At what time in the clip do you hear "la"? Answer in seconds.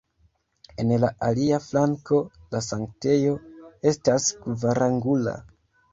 1.01-1.09, 2.55-2.63